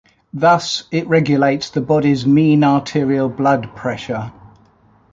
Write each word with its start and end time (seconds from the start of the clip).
Thus, 0.33 0.85
it 0.89 1.05
regulates 1.07 1.69
the 1.69 1.79
body's 1.79 2.25
mean 2.25 2.63
arterial 2.63 3.29
blood 3.29 3.75
pressure. 3.75 4.31